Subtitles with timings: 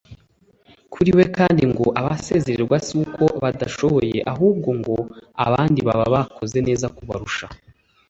[0.93, 4.95] Kuri we kandi ngo abasezererwa si uko badashoboye ahubwo ngo
[5.45, 7.45] abandi baba bakoze neza kubarusha